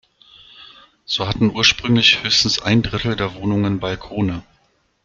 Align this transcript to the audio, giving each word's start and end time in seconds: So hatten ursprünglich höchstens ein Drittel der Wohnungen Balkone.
So 1.05 1.27
hatten 1.27 1.51
ursprünglich 1.55 2.23
höchstens 2.23 2.59
ein 2.59 2.81
Drittel 2.81 3.15
der 3.15 3.35
Wohnungen 3.35 3.79
Balkone. 3.79 4.43